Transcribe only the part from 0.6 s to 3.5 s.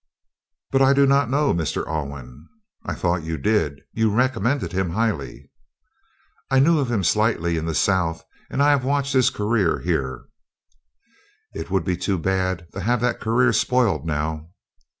"But I do not know Mr. Alwyn." "I thought you